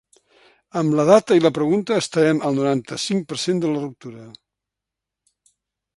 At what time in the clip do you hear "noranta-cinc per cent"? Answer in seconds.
2.61-3.63